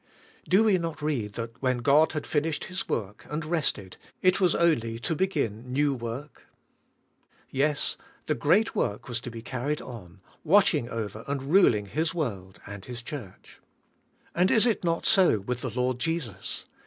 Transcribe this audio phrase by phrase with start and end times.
[0.49, 4.55] Do we not read that when God had finished His work, and rested, it was
[4.55, 6.43] only to be 154 TRIUMPH OF FAITH gin new work?
[7.51, 12.59] Yes; the great work was to be carried on— watching over and ruling Flis world
[12.65, 13.59] and His church.
[14.33, 16.65] And is it not so with the Lord Jesus?